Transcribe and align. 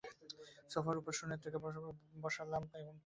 সোফার 0.71 0.99
উপরে 0.99 1.15
সুনেত্রাকে 1.19 1.57
বসালেম 2.23 2.53
আমার 2.53 2.69
পাশে। 2.71 2.91